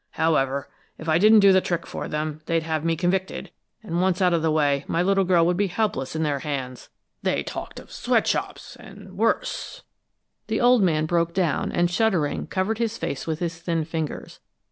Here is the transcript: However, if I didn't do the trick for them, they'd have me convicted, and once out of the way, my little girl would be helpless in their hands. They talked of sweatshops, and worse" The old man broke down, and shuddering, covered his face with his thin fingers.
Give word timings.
However, 0.17 0.67
if 0.97 1.07
I 1.07 1.19
didn't 1.19 1.41
do 1.41 1.53
the 1.53 1.61
trick 1.61 1.85
for 1.85 2.07
them, 2.07 2.41
they'd 2.47 2.63
have 2.63 2.83
me 2.83 2.95
convicted, 2.95 3.51
and 3.83 4.01
once 4.01 4.19
out 4.19 4.33
of 4.33 4.41
the 4.41 4.49
way, 4.49 4.83
my 4.87 5.03
little 5.03 5.25
girl 5.25 5.45
would 5.45 5.57
be 5.57 5.67
helpless 5.67 6.15
in 6.15 6.23
their 6.23 6.39
hands. 6.39 6.89
They 7.21 7.43
talked 7.43 7.79
of 7.79 7.91
sweatshops, 7.91 8.75
and 8.77 9.15
worse" 9.15 9.83
The 10.47 10.59
old 10.59 10.81
man 10.81 11.05
broke 11.05 11.35
down, 11.35 11.71
and 11.71 11.87
shuddering, 11.87 12.47
covered 12.47 12.79
his 12.79 12.97
face 12.97 13.27
with 13.27 13.37
his 13.37 13.59
thin 13.59 13.85
fingers. 13.85 14.39